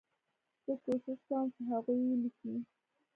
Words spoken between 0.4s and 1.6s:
زه کوښښ کوم